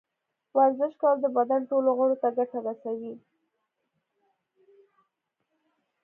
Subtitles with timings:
[0.57, 3.13] ورزش کول د بدن ټولو غړو ته ګټه رسوي.